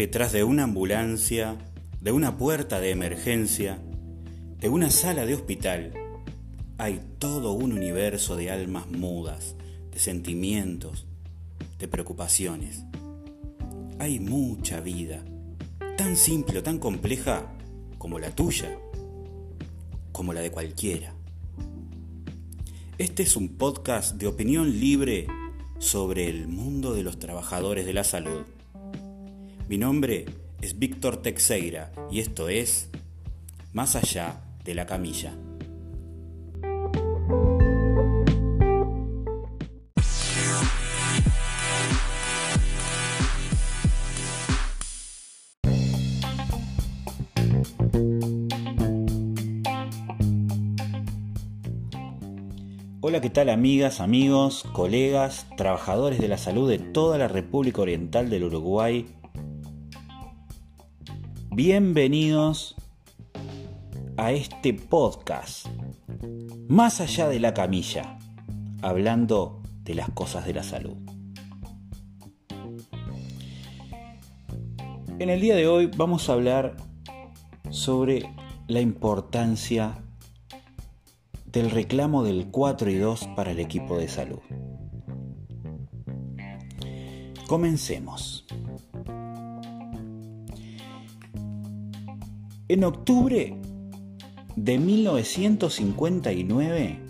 [0.00, 1.58] detrás de una ambulancia,
[2.00, 3.82] de una puerta de emergencia,
[4.58, 5.92] de una sala de hospital,
[6.78, 9.56] hay todo un universo de almas mudas,
[9.90, 11.06] de sentimientos,
[11.78, 12.82] de preocupaciones.
[13.98, 15.22] Hay mucha vida,
[15.98, 17.52] tan simple o tan compleja
[17.98, 18.78] como la tuya,
[20.12, 21.12] como la de cualquiera.
[22.96, 25.26] Este es un podcast de opinión libre
[25.78, 28.46] sobre el mundo de los trabajadores de la salud.
[29.70, 30.24] Mi nombre
[30.60, 32.90] es Víctor Texeira y esto es
[33.72, 35.32] Más allá de la camilla.
[53.02, 58.30] Hola, ¿qué tal amigas, amigos, colegas, trabajadores de la salud de toda la República Oriental
[58.30, 59.06] del Uruguay?
[61.52, 62.76] Bienvenidos
[64.16, 65.66] a este podcast,
[66.68, 68.20] más allá de la camilla,
[68.82, 70.96] hablando de las cosas de la salud.
[75.18, 76.76] En el día de hoy vamos a hablar
[77.70, 78.32] sobre
[78.68, 79.98] la importancia
[81.46, 84.40] del reclamo del 4 y 2 para el equipo de salud.
[87.48, 88.46] Comencemos.
[92.70, 93.58] En octubre
[94.54, 97.00] de 1959,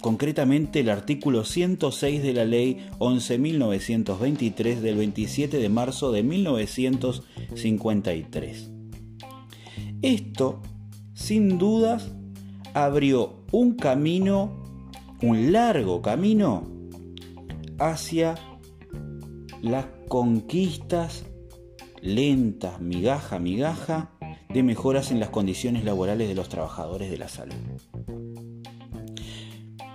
[0.00, 8.72] concretamente el artículo 106 de la ley 11.923 del 27 de marzo de 1953.
[10.02, 10.60] Esto,
[11.14, 12.10] sin dudas,
[12.74, 14.52] abrió un camino,
[15.22, 16.68] un largo camino,
[17.78, 18.34] hacia
[19.62, 21.24] las conquistas
[22.02, 24.10] lentas, migaja, migaja,
[24.48, 27.54] de mejoras en las condiciones laborales de los trabajadores de la salud.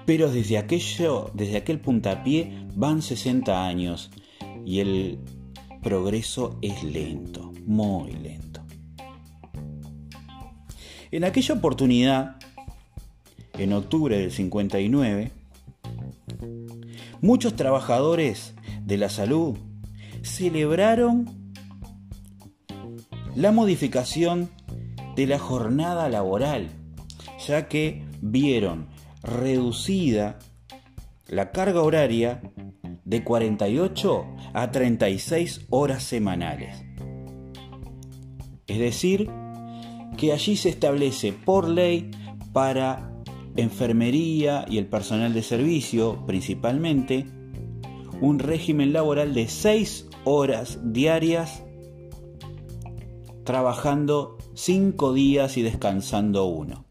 [0.06, 4.12] Pero desde, aquello, desde aquel puntapié van 60 años
[4.66, 5.19] y el
[5.81, 8.62] progreso es lento, muy lento.
[11.12, 12.38] En aquella oportunidad,
[13.57, 15.31] en octubre del 59,
[17.22, 18.54] muchos trabajadores
[18.84, 19.57] de la salud
[20.22, 21.54] celebraron
[23.36, 24.50] la modificación
[25.16, 26.69] de la jornada laboral,
[27.48, 28.88] ya que vieron
[29.24, 30.40] reducida
[31.28, 32.42] la carga horaria
[33.04, 36.84] de 48 a 36 horas semanales.
[38.68, 39.30] Es decir,
[40.18, 42.12] que allí se establece por ley
[42.54, 43.15] para
[43.56, 47.25] enfermería y el personal de servicio principalmente
[48.22, 51.63] un régimen laboral de 6 horas diarias
[53.44, 56.86] trabajando 5 días y descansando uno.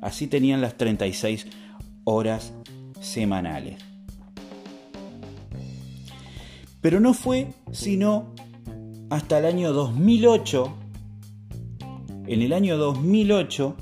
[0.00, 1.46] Así tenían las 36
[2.04, 2.54] horas
[3.00, 3.78] semanales.
[6.80, 8.32] Pero no fue sino
[9.10, 10.74] hasta el año 2008,
[12.26, 13.76] en el año 2008,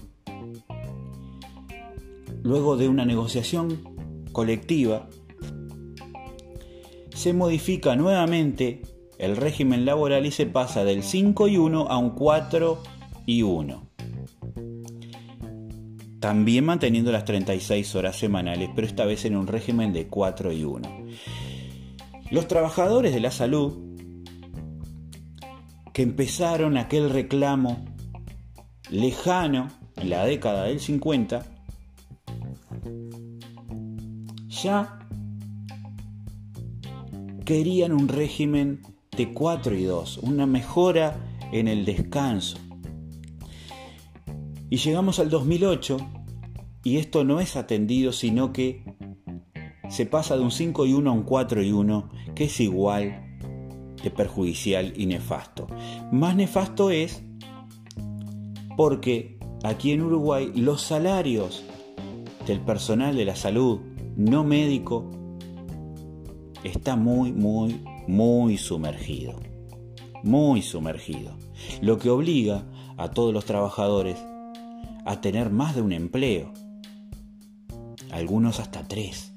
[2.45, 3.83] luego de una negociación
[4.31, 5.09] colectiva,
[7.13, 8.83] se modifica nuevamente
[9.19, 12.79] el régimen laboral y se pasa del 5 y 1 a un 4
[13.27, 13.95] y 1
[16.25, 20.65] también manteniendo las 36 horas semanales, pero esta vez en un régimen de 4 y
[20.65, 20.89] 1.
[22.31, 23.75] Los trabajadores de la salud
[25.93, 27.85] que empezaron aquel reclamo
[28.89, 31.45] lejano en la década del 50,
[34.49, 34.99] ya
[37.45, 38.81] querían un régimen
[39.17, 41.17] de 4 y 2, una mejora
[41.53, 42.57] en el descanso,
[44.71, 45.99] y llegamos al 2008
[46.83, 48.85] y esto no es atendido, sino que
[49.89, 53.39] se pasa de un 5 y 1 a un 4 y 1, que es igual
[54.03, 55.67] de perjudicial y nefasto.
[56.11, 57.23] Más nefasto es
[58.77, 61.65] porque aquí en Uruguay los salarios
[62.47, 63.81] del personal de la salud
[64.17, 65.11] no médico
[66.63, 69.35] está muy, muy, muy sumergido.
[70.23, 71.37] Muy sumergido.
[71.81, 72.65] Lo que obliga
[72.97, 74.19] a todos los trabajadores
[75.05, 76.53] a tener más de un empleo,
[78.11, 79.33] algunos hasta tres,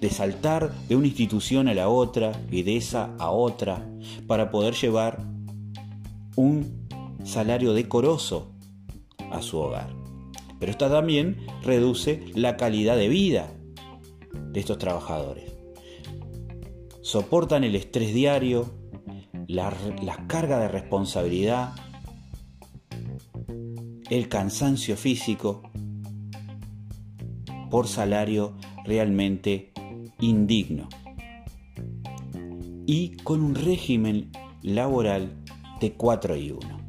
[0.00, 3.86] de saltar de una institución a la otra y de esa a otra
[4.26, 5.24] para poder llevar
[6.34, 6.88] un
[7.24, 8.52] salario decoroso
[9.30, 10.01] a su hogar.
[10.62, 13.52] Pero esto también reduce la calidad de vida
[14.52, 15.52] de estos trabajadores.
[17.00, 18.72] Soportan el estrés diario,
[19.48, 19.74] la,
[20.28, 21.74] carga de responsabilidad,
[24.08, 25.62] el cansancio físico
[27.68, 29.72] por salario realmente
[30.20, 30.88] indigno
[32.86, 34.30] y con un régimen
[34.62, 35.42] laboral
[35.80, 36.81] de 4 y 1.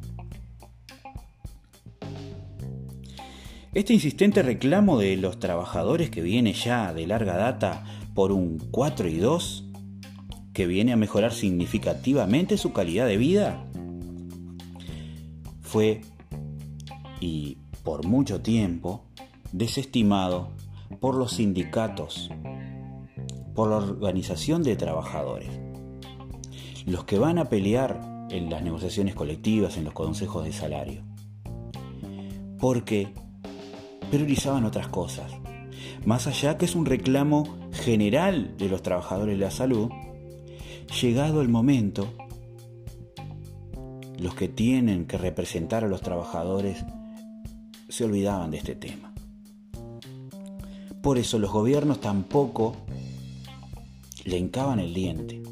[3.74, 9.08] Este insistente reclamo de los trabajadores que viene ya de larga data por un 4
[9.08, 9.64] y 2,
[10.52, 13.66] que viene a mejorar significativamente su calidad de vida,
[15.60, 16.02] fue
[17.18, 19.06] y por mucho tiempo
[19.50, 20.50] desestimado
[21.00, 22.30] por los sindicatos,
[23.56, 25.50] por la organización de trabajadores.
[26.86, 31.02] Los que van a pelear en las negociaciones colectivas, en los consejos de salario.
[32.60, 33.12] Porque
[34.14, 35.32] priorizaban otras cosas.
[36.04, 39.90] Más allá que es un reclamo general de los trabajadores de la salud,
[41.00, 42.14] llegado el momento,
[44.16, 46.84] los que tienen que representar a los trabajadores
[47.88, 49.12] se olvidaban de este tema.
[51.02, 52.76] Por eso los gobiernos tampoco
[54.24, 55.42] le hincaban el diente.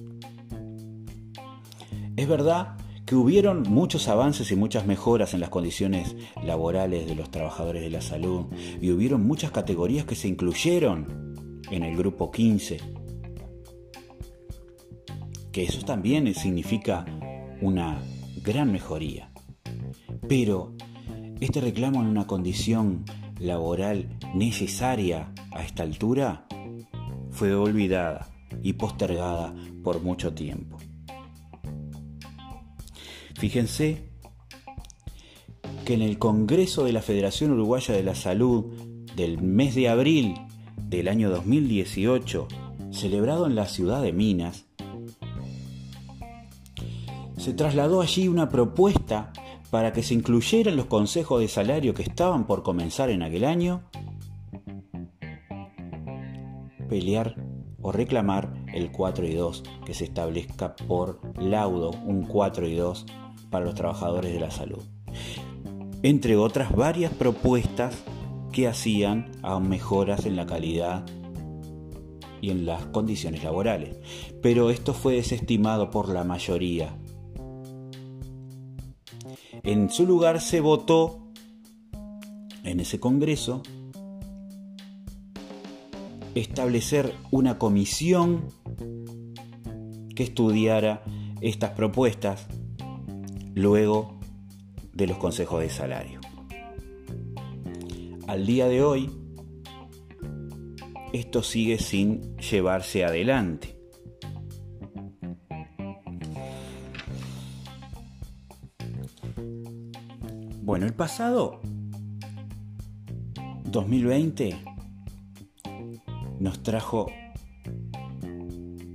[2.17, 2.77] Es verdad
[3.13, 7.91] que hubieron muchos avances y muchas mejoras en las condiciones laborales de los trabajadores de
[7.91, 8.47] la salud
[8.81, 12.79] y hubieron muchas categorías que se incluyeron en el grupo 15.
[15.53, 17.05] Que eso también significa
[17.61, 18.01] una
[18.43, 19.31] gran mejoría.
[20.27, 20.73] Pero
[21.39, 23.05] este reclamo en una condición
[23.39, 26.47] laboral necesaria a esta altura
[27.31, 28.31] fue olvidada
[28.63, 29.55] y postergada
[29.85, 30.79] por mucho tiempo.
[33.39, 34.09] Fíjense
[35.85, 38.67] que en el Congreso de la Federación Uruguaya de la Salud
[39.17, 40.35] del mes de abril
[40.77, 42.49] del año 2018,
[42.91, 44.67] celebrado en la ciudad de Minas,
[47.37, 49.33] se trasladó allí una propuesta
[49.71, 53.83] para que se incluyeran los consejos de salario que estaban por comenzar en aquel año,
[56.89, 57.35] pelear
[57.83, 63.07] o reclamar el 4 y 2 que se establezca por laudo, un 4 y 2
[63.51, 64.83] para los trabajadores de la salud.
[66.03, 68.03] Entre otras varias propuestas
[68.53, 71.05] que hacían a mejoras en la calidad
[72.41, 73.97] y en las condiciones laborales.
[74.43, 76.99] Pero esto fue desestimado por la mayoría.
[79.63, 81.21] En su lugar se votó
[82.65, 83.63] en ese Congreso
[86.35, 88.49] establecer una comisión
[90.15, 91.03] que estudiara
[91.41, 92.47] estas propuestas
[93.55, 94.19] luego
[94.93, 96.21] de los consejos de salario.
[98.27, 99.11] Al día de hoy,
[101.13, 103.79] esto sigue sin llevarse adelante.
[110.63, 111.61] Bueno, el pasado
[113.65, 114.72] 2020
[116.43, 117.07] nos trajo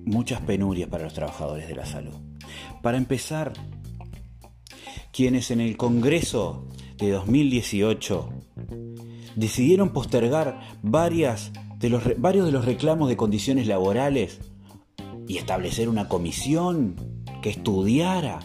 [0.06, 2.14] muchas penurias para los trabajadores de la salud.
[2.82, 3.54] Para empezar,
[5.14, 8.30] quienes en el Congreso de 2018
[9.36, 14.40] decidieron postergar varias de los, varios de los reclamos de condiciones laborales
[15.26, 16.96] y establecer una comisión
[17.42, 18.40] que estudiara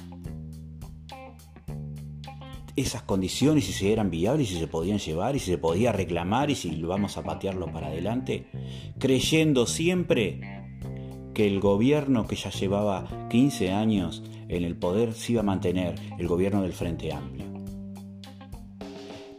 [2.76, 6.54] esas condiciones si eran viables si se podían llevar y si se podía reclamar y
[6.54, 8.46] si vamos a patearlo para adelante,
[8.98, 10.40] creyendo siempre
[11.34, 15.94] que el gobierno que ya llevaba 15 años en el poder se iba a mantener
[16.18, 17.46] el gobierno del Frente Amplio.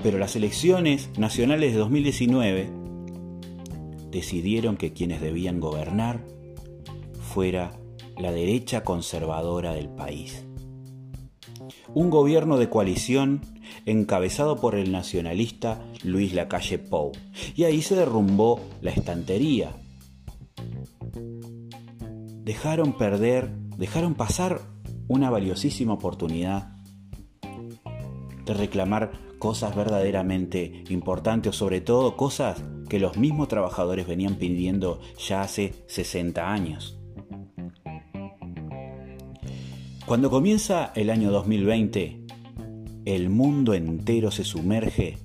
[0.02, 2.70] Pero las elecciones nacionales de 2019
[4.12, 6.26] decidieron que quienes debían gobernar
[7.22, 7.72] fuera
[8.18, 10.46] la derecha conservadora del país.
[11.96, 13.42] Un gobierno de coalición
[13.86, 17.12] encabezado por el nacionalista Luis Lacalle Pou.
[17.56, 19.72] Y ahí se derrumbó la estantería.
[22.44, 24.62] Dejaron perder, dejaron pasar
[25.08, 26.74] una valiosísima oportunidad
[28.46, 35.00] de reclamar cosas verdaderamente importantes o sobre todo cosas que los mismos trabajadores venían pidiendo
[35.18, 37.03] ya hace 60 años.
[40.06, 42.26] Cuando comienza el año 2020,
[43.06, 45.18] el mundo entero se sumerge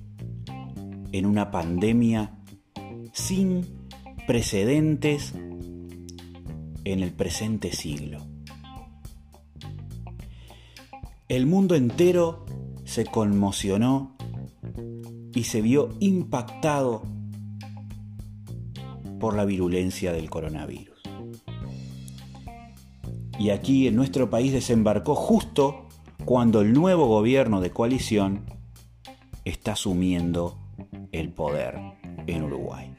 [1.11, 2.37] en una pandemia
[3.11, 3.65] sin
[4.25, 5.33] precedentes
[6.85, 8.25] en el presente siglo.
[11.27, 12.45] El mundo entero
[12.85, 14.15] se conmocionó
[15.35, 17.03] y se vio impactado
[19.19, 20.88] por la virulencia del coronavirus.
[23.39, 25.87] Y aquí en nuestro país desembarcó justo
[26.25, 28.45] cuando el nuevo gobierno de coalición
[29.45, 30.59] está asumiendo
[31.13, 31.79] el poder
[32.27, 32.93] en Uruguay.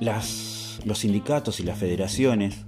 [0.00, 2.66] los sindicatos y las federaciones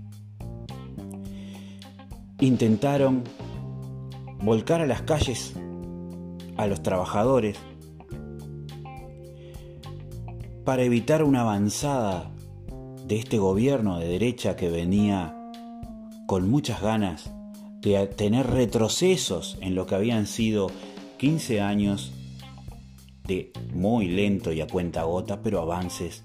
[2.40, 3.24] intentaron
[4.42, 5.52] volcar a las calles
[6.56, 7.58] a los trabajadores
[10.64, 12.32] para evitar una avanzada
[13.06, 15.36] de este gobierno de derecha que venía
[16.26, 17.30] con muchas ganas
[17.80, 20.72] de tener retrocesos en lo que habían sido
[21.18, 22.12] 15 años
[23.28, 26.24] de muy lento y a cuenta gota, pero avances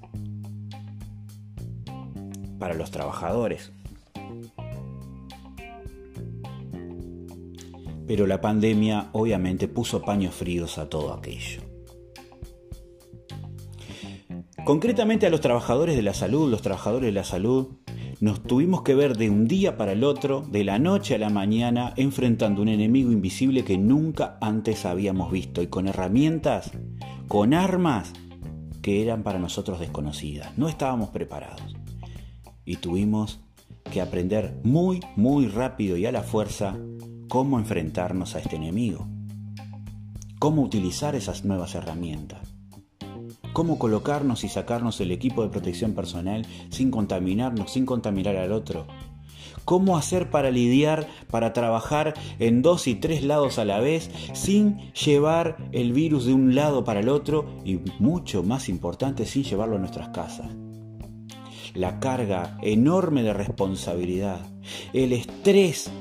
[2.57, 3.71] para los trabajadores.
[8.07, 11.70] Pero la pandemia obviamente puso paños fríos a todo aquello.
[14.65, 17.69] Concretamente a los trabajadores de la salud, los trabajadores de la salud
[18.19, 21.31] nos tuvimos que ver de un día para el otro, de la noche a la
[21.31, 26.69] mañana, enfrentando un enemigo invisible que nunca antes habíamos visto y con herramientas,
[27.27, 28.13] con armas
[28.83, 30.55] que eran para nosotros desconocidas.
[30.59, 31.75] No estábamos preparados.
[32.63, 33.39] Y tuvimos
[33.91, 36.77] que aprender muy, muy rápido y a la fuerza
[37.29, 39.07] cómo enfrentarnos a este enemigo,
[40.37, 42.50] cómo utilizar esas nuevas herramientas
[43.53, 48.87] cómo colocarnos y sacarnos el equipo de protección personal sin contaminarnos, sin contaminar al otro.
[49.65, 54.91] Cómo hacer para lidiar, para trabajar en dos y tres lados a la vez sin
[54.93, 59.75] llevar el virus de un lado para el otro y mucho más importante sin llevarlo
[59.75, 60.51] a nuestras casas.
[61.75, 64.41] La carga enorme de responsabilidad,
[64.93, 65.91] el estrés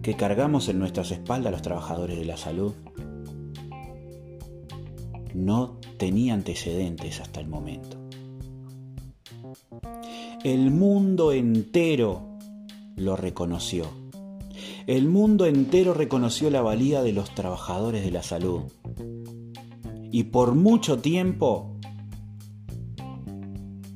[0.00, 2.74] que cargamos en nuestras espaldas los trabajadores de la salud
[5.38, 7.96] no tenía antecedentes hasta el momento.
[10.44, 12.38] El mundo entero
[12.96, 13.86] lo reconoció.
[14.86, 18.62] El mundo entero reconoció la valía de los trabajadores de la salud.
[20.10, 21.76] Y por mucho tiempo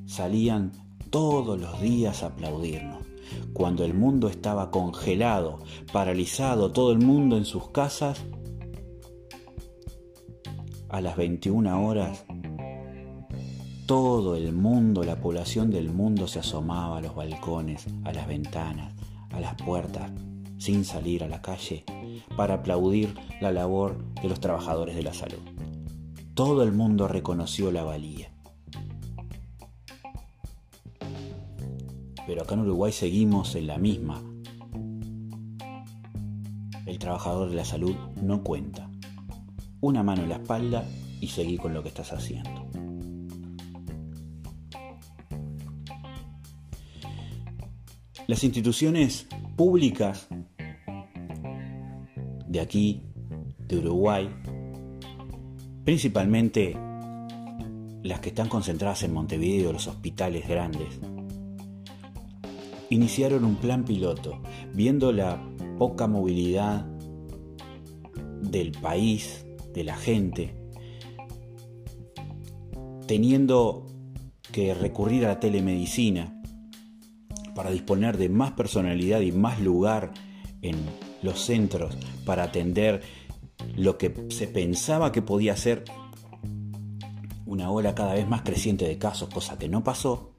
[0.07, 0.73] salían
[1.11, 3.03] todos los días a aplaudirnos.
[3.53, 5.59] Cuando el mundo estaba congelado,
[5.93, 8.23] paralizado, todo el mundo en sus casas,
[10.93, 12.25] a las 21 horas,
[13.87, 18.95] todo el mundo, la población del mundo se asomaba a los balcones, a las ventanas,
[19.31, 20.13] a las puertas,
[20.59, 21.85] sin salir a la calle,
[22.37, 25.41] para aplaudir la labor de los trabajadores de la salud.
[26.35, 28.31] Todo el mundo reconoció la valía.
[32.27, 34.23] Pero acá en Uruguay seguimos en la misma.
[36.85, 38.92] El trabajador de la salud no cuenta
[39.83, 40.85] una mano en la espalda
[41.21, 42.69] y seguí con lo que estás haciendo.
[48.29, 50.29] Las instituciones públicas
[52.47, 53.03] de aquí,
[53.59, 54.31] de Uruguay,
[55.85, 56.77] principalmente
[58.05, 61.01] las que están concentradas en Montevideo, los hospitales grandes,
[62.91, 64.41] iniciaron un plan piloto,
[64.75, 65.43] viendo la
[65.79, 66.87] poca movilidad
[68.43, 70.55] del país de la gente,
[73.07, 73.87] teniendo
[74.53, 76.41] que recurrir a la telemedicina
[77.55, 80.13] para disponer de más personalidad y más lugar
[80.63, 80.77] en
[81.23, 83.03] los centros para atender
[83.77, 85.85] lo que se pensaba que podía ser
[87.47, 90.33] una ola cada vez más creciente de casos, cosa que no pasó.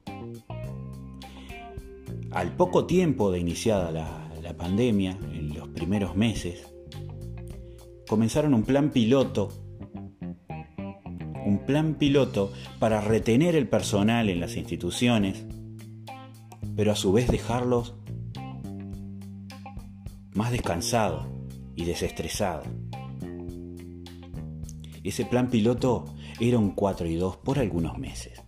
[2.30, 4.20] Al poco tiempo de iniciada la,
[4.56, 6.73] pandemia, en los primeros meses,
[8.08, 9.48] comenzaron un plan piloto,
[11.44, 15.44] un plan piloto para retener el personal en las instituciones,
[16.76, 17.94] pero a su vez dejarlos
[20.34, 21.26] más descansados
[21.76, 22.66] y desestresados.
[25.02, 26.06] Ese plan piloto
[26.40, 28.42] era un 4 y 2 por algunos meses.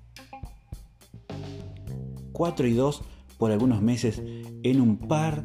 [2.32, 3.02] 4 y 2
[3.38, 4.22] por algunos meses
[4.62, 5.44] en un par,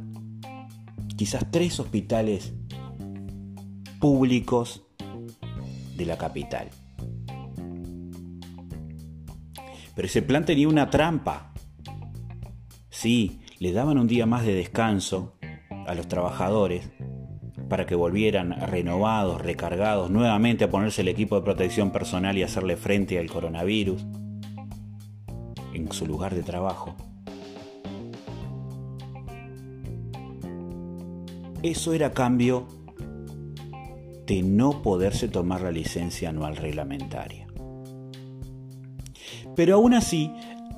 [1.18, 2.54] quizás tres hospitales
[4.02, 4.86] públicos
[5.96, 6.68] de la capital.
[9.96, 11.54] Pero ese plan tenía una trampa.
[12.90, 15.38] Sí, le daban un día más de descanso
[15.88, 16.90] a los trabajadores
[17.70, 22.76] para que volvieran renovados, recargados, nuevamente a ponerse el equipo de protección personal y hacerle
[22.76, 24.06] frente al coronavirus
[25.74, 26.98] en su lugar de trabajo.
[31.64, 32.68] eso era cambio
[34.26, 37.48] de no poderse tomar la licencia anual reglamentaria.
[39.56, 40.32] Pero aún así,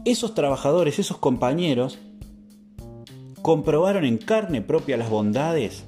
[0.06, 2.00] esos trabajadores, esos compañeros,
[3.42, 5.86] comprobaron en carne propia las bondades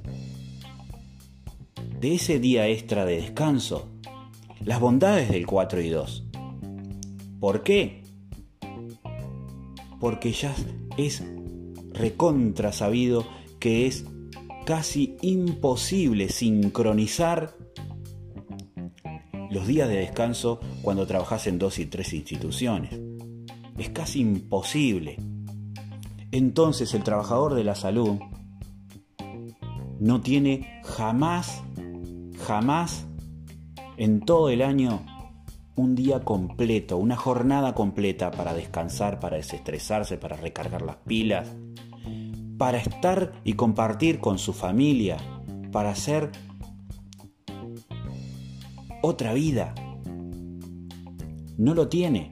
[2.00, 3.90] de ese día extra de descanso,
[4.64, 6.24] las bondades del 4 y 2.
[7.40, 8.04] ¿Por qué?
[10.00, 10.54] Porque ya
[10.98, 11.24] es
[11.94, 13.26] recontra sabido
[13.60, 14.06] que es
[14.66, 17.56] casi imposible sincronizar
[19.52, 23.00] los días de descanso cuando trabajas en dos y tres instituciones.
[23.78, 25.18] Es casi imposible.
[26.32, 28.20] Entonces el trabajador de la salud
[30.00, 31.62] no tiene jamás,
[32.46, 33.06] jamás
[33.98, 35.06] en todo el año
[35.76, 41.50] un día completo, una jornada completa para descansar, para desestresarse, para recargar las pilas,
[42.58, 45.18] para estar y compartir con su familia,
[45.72, 46.32] para hacer
[49.02, 49.76] otra vida.
[51.58, 52.32] No lo tiene.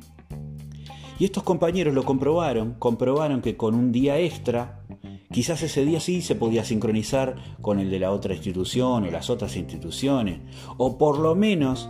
[1.19, 4.83] Y estos compañeros lo comprobaron, comprobaron que con un día extra,
[5.31, 9.29] quizás ese día sí se podía sincronizar con el de la otra institución o las
[9.29, 10.41] otras instituciones,
[10.77, 11.89] o por lo menos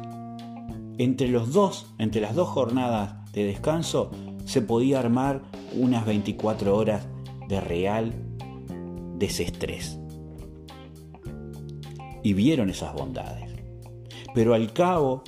[0.97, 4.11] entre los dos, entre las dos jornadas de descanso,
[4.45, 5.41] se podía armar
[5.75, 7.07] unas 24 horas
[7.47, 8.13] de real
[9.17, 9.99] desestrés.
[12.23, 13.49] Y vieron esas bondades.
[14.33, 15.23] Pero al cabo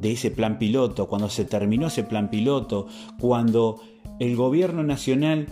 [0.00, 2.86] de ese plan piloto, cuando se terminó ese plan piloto,
[3.18, 3.80] cuando
[4.20, 5.46] el gobierno nacional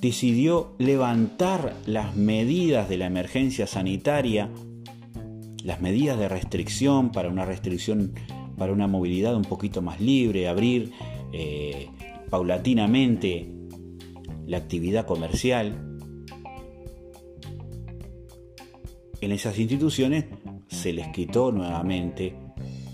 [0.00, 4.50] decidió levantar las medidas de la emergencia sanitaria,
[5.62, 8.12] las medidas de restricción para una restricción,
[8.56, 10.92] para una movilidad un poquito más libre, abrir
[11.32, 11.88] eh,
[12.30, 13.55] paulatinamente
[14.46, 15.98] la actividad comercial,
[19.20, 20.26] en esas instituciones
[20.68, 22.36] se les quitó nuevamente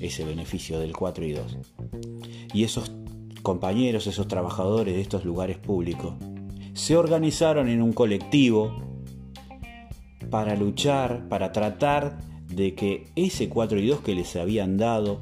[0.00, 1.58] ese beneficio del 4 y 2.
[2.54, 2.92] Y esos
[3.42, 6.14] compañeros, esos trabajadores de estos lugares públicos,
[6.74, 9.00] se organizaron en un colectivo
[10.30, 15.20] para luchar, para tratar de que ese 4 y 2 que les habían dado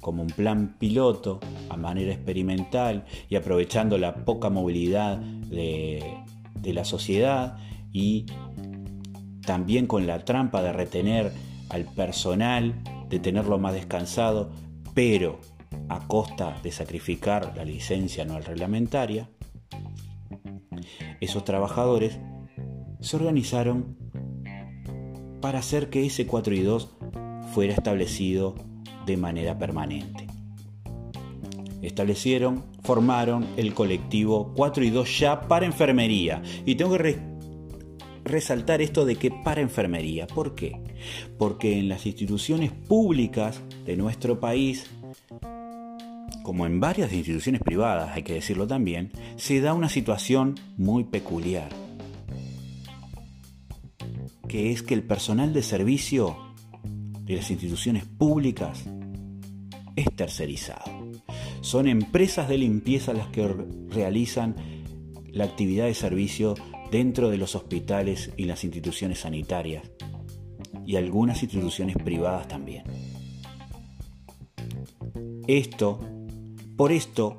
[0.00, 1.40] como un plan piloto
[1.70, 6.02] a manera experimental y aprovechando la poca movilidad de,
[6.64, 7.56] la sociedad
[7.92, 8.26] y
[9.46, 11.32] también con la trampa de retener
[11.70, 12.74] al personal,
[13.08, 14.50] de tenerlo más descansado,
[14.94, 15.40] pero
[15.88, 19.30] a costa de sacrificar la licencia anual reglamentaria,
[21.20, 22.18] esos trabajadores
[23.00, 23.96] se organizaron
[25.40, 26.96] para hacer que ese 4 y 2
[27.54, 28.54] fuera establecido
[29.06, 30.29] de manera permanente.
[31.82, 36.42] Establecieron, formaron el colectivo 4 y 2 ya para enfermería.
[36.66, 37.18] Y tengo que
[38.24, 40.26] resaltar esto de que para enfermería.
[40.26, 40.80] ¿Por qué?
[41.38, 44.90] Porque en las instituciones públicas de nuestro país,
[46.42, 51.68] como en varias instituciones privadas, hay que decirlo también, se da una situación muy peculiar,
[54.48, 56.36] que es que el personal de servicio
[57.24, 58.84] de las instituciones públicas
[59.96, 60.99] es tercerizado.
[61.60, 63.46] Son empresas de limpieza las que
[63.88, 64.56] realizan
[65.32, 66.54] la actividad de servicio
[66.90, 69.90] dentro de los hospitales y las instituciones sanitarias
[70.86, 72.84] y algunas instituciones privadas también.
[75.46, 76.00] Esto,
[76.76, 77.38] por esto,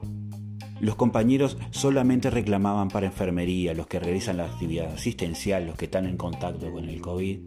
[0.79, 6.05] los compañeros solamente reclamaban para enfermería, los que realizan la actividad asistencial, los que están
[6.05, 7.39] en contacto con el COVID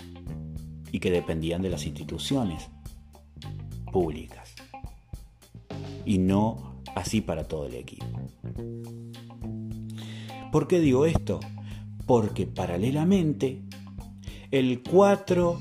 [0.93, 2.71] y que dependían de las instituciones
[3.93, 4.44] públicas.
[6.05, 8.07] Y no así para todo el equipo.
[10.53, 11.41] ¿Por qué digo esto?
[12.07, 13.63] porque paralelamente,
[14.51, 15.59] el 4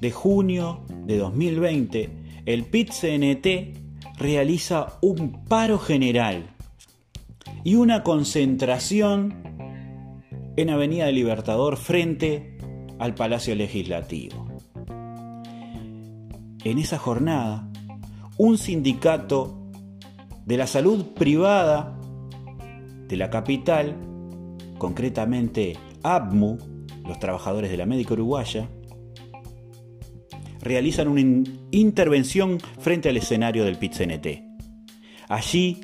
[0.00, 2.10] de junio de 2020,
[2.46, 6.50] el PIT-CNT realiza un paro general
[7.64, 9.34] y una concentración
[10.56, 12.58] en Avenida del Libertador frente
[12.98, 14.46] al Palacio Legislativo.
[16.62, 17.69] En esa jornada,
[18.42, 19.68] un sindicato
[20.46, 21.94] de la salud privada
[23.06, 23.94] de la capital
[24.78, 26.56] concretamente ABMU,
[27.06, 28.66] los trabajadores de la médica uruguaya,
[30.62, 31.20] realizan una
[31.70, 33.92] intervención frente al escenario del pit
[35.28, 35.82] Allí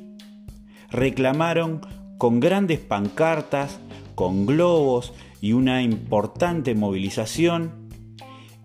[0.89, 1.81] reclamaron
[2.17, 3.79] con grandes pancartas,
[4.15, 7.87] con globos y una importante movilización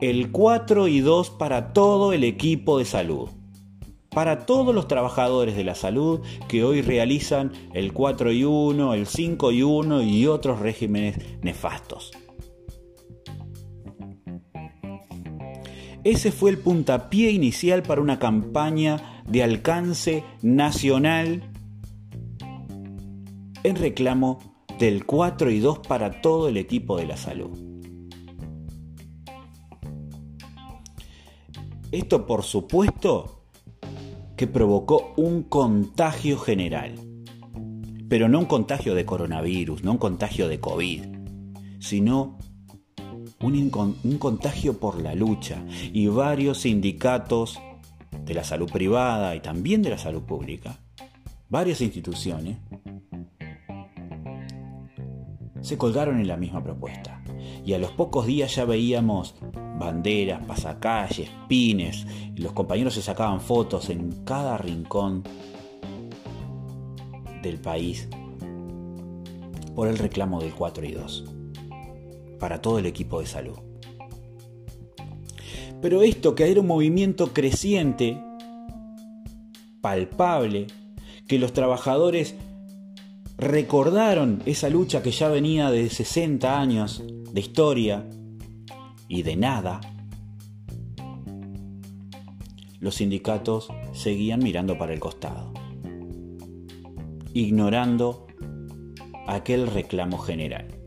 [0.00, 3.28] el 4 y 2 para todo el equipo de salud
[4.14, 9.06] para todos los trabajadores de la salud que hoy realizan el 4 y 1, el
[9.06, 12.10] 5 y 1 y otros regímenes nefastos.
[16.04, 21.48] Ese fue el puntapié inicial para una campaña de alcance nacional
[23.62, 24.40] en reclamo
[24.78, 27.56] del 4 y 2 para todo el equipo de la salud.
[31.92, 33.41] Esto por supuesto
[34.42, 36.96] que provocó un contagio general,
[38.08, 41.04] pero no un contagio de coronavirus, no un contagio de COVID,
[41.78, 42.38] sino
[43.40, 47.60] un, un contagio por la lucha y varios sindicatos
[48.24, 50.76] de la salud privada y también de la salud pública,
[51.48, 52.56] varias instituciones,
[55.60, 57.21] se colgaron en la misma propuesta.
[57.64, 59.34] Y a los pocos días ya veíamos
[59.78, 65.22] banderas, pasacalles, pines, y los compañeros se sacaban fotos en cada rincón
[67.42, 68.08] del país
[69.74, 71.24] por el reclamo del 4 y 2
[72.38, 73.58] para todo el equipo de salud.
[75.80, 78.22] Pero esto que era un movimiento creciente,
[79.80, 80.68] palpable,
[81.26, 82.36] que los trabajadores
[83.38, 87.02] recordaron esa lucha que ya venía de 60 años
[87.32, 88.08] de historia
[89.08, 89.80] y de nada,
[92.78, 95.52] los sindicatos seguían mirando para el costado,
[97.32, 98.26] ignorando
[99.26, 100.78] aquel reclamo general.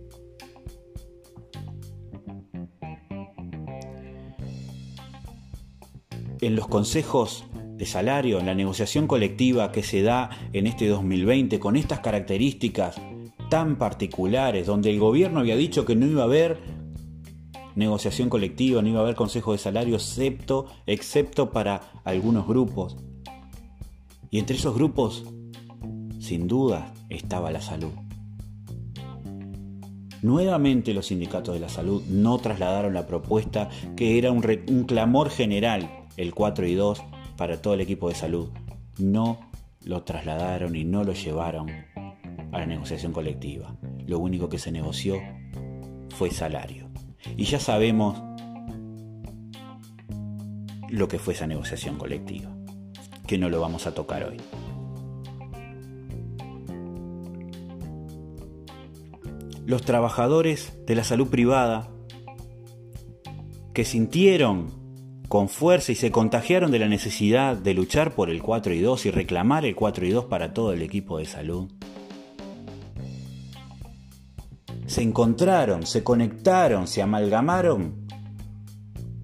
[6.41, 11.59] en los consejos de salario, en la negociación colectiva que se da en este 2020
[11.59, 13.01] con estas características
[13.49, 16.59] tan particulares, donde el gobierno había dicho que no iba a haber
[17.75, 22.97] negociación colectiva, no iba a haber consejo de salario, excepto, excepto para algunos grupos.
[24.31, 25.25] Y entre esos grupos,
[26.19, 27.91] sin duda, estaba la salud.
[30.21, 35.29] Nuevamente los sindicatos de la salud no trasladaron la propuesta que era un, un clamor
[35.29, 37.03] general el 4 y 2
[37.37, 38.49] para todo el equipo de salud.
[38.97, 39.39] No
[39.83, 41.67] lo trasladaron y no lo llevaron
[42.55, 43.75] a la negociación colectiva.
[44.07, 45.17] Lo único que se negoció
[46.09, 46.89] fue salario.
[47.35, 48.21] Y ya sabemos
[50.89, 52.55] lo que fue esa negociación colectiva,
[53.27, 54.37] que no lo vamos a tocar hoy.
[59.65, 61.89] Los trabajadores de la salud privada
[63.73, 64.71] que sintieron
[65.27, 69.07] con fuerza y se contagiaron de la necesidad de luchar por el 4 y 2
[69.07, 71.69] y reclamar el 4 y 2 para todo el equipo de salud.
[74.95, 78.07] Se encontraron, se conectaron, se amalgamaron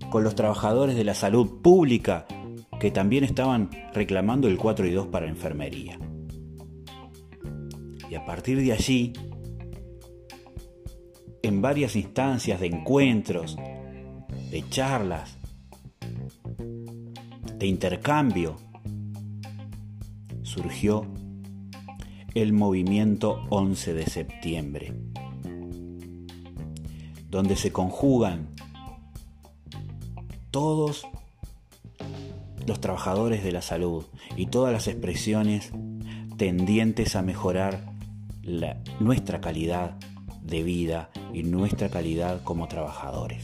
[0.09, 2.25] con los trabajadores de la salud pública
[2.77, 5.97] que también estaban reclamando el 4 y 2 para enfermería.
[8.09, 9.13] Y a partir de allí,
[11.41, 15.37] en varias instancias de encuentros, de charlas,
[17.57, 18.57] de intercambio,
[20.41, 21.07] surgió
[22.33, 24.93] el movimiento 11 de septiembre,
[27.31, 28.49] donde se conjugan
[30.51, 31.07] todos
[32.67, 34.03] los trabajadores de la salud
[34.35, 35.71] y todas las expresiones
[36.37, 37.93] tendientes a mejorar
[38.99, 39.97] nuestra calidad
[40.43, 43.43] de vida y nuestra calidad como trabajadores.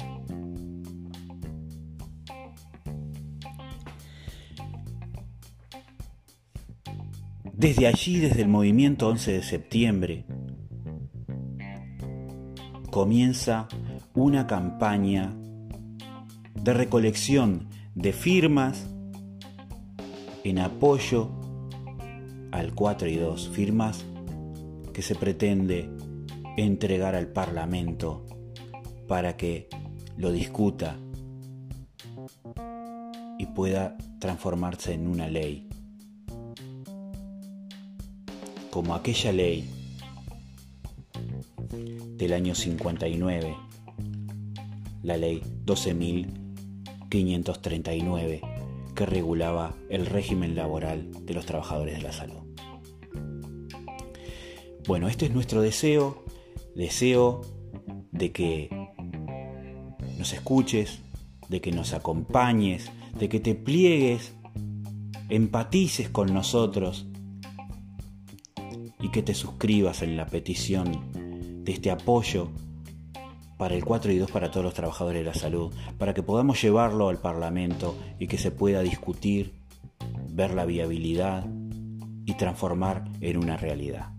[7.54, 10.26] Desde allí, desde el movimiento 11 de septiembre,
[12.98, 13.68] comienza
[14.16, 15.32] una campaña
[16.56, 18.88] de recolección de firmas
[20.44, 21.30] en apoyo
[22.52, 24.04] al 4 y 2, firmas
[24.94, 25.92] que se pretende
[26.58, 28.26] entregar al Parlamento
[29.08, 29.70] para que
[30.18, 30.98] lo discuta
[33.38, 35.70] y pueda transformarse en una ley.
[38.72, 39.77] Como aquella ley
[42.18, 43.56] del año 59,
[45.04, 48.42] la ley 12.539,
[48.96, 52.40] que regulaba el régimen laboral de los trabajadores de la salud.
[54.88, 56.26] Bueno, este es nuestro deseo,
[56.76, 57.42] deseo
[58.12, 58.72] de que
[60.18, 60.98] nos escuches,
[61.50, 64.34] de que nos acompañes, de que te pliegues,
[65.30, 67.06] empatices con nosotros
[69.00, 71.27] y que te suscribas en la petición
[71.68, 72.48] de este apoyo
[73.58, 76.62] para el 4 y 2 para todos los trabajadores de la salud, para que podamos
[76.62, 79.54] llevarlo al Parlamento y que se pueda discutir,
[80.30, 81.46] ver la viabilidad
[82.26, 84.14] y transformar en una realidad.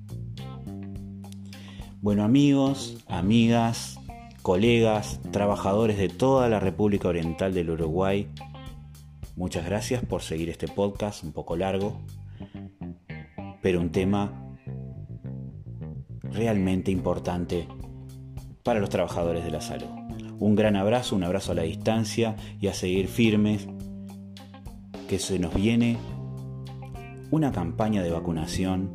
[2.03, 3.99] Bueno amigos, amigas,
[4.43, 8.29] colegas, trabajadores de toda la República Oriental del Uruguay,
[9.37, 11.99] muchas gracias por seguir este podcast un poco largo,
[13.63, 14.48] pero un tema
[16.33, 17.69] realmente importante
[18.63, 19.89] para los trabajadores de la salud.
[20.39, 23.67] Un gran abrazo, un abrazo a la distancia y a seguir firmes,
[25.09, 25.97] que se nos viene
[27.31, 28.93] una campaña de vacunación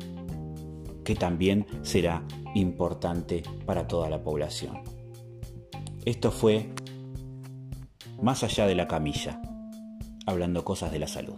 [1.04, 4.80] que también será importante para toda la población.
[6.04, 6.70] Esto fue
[8.22, 9.42] Más allá de la camilla,
[10.24, 11.36] hablando cosas de la salud.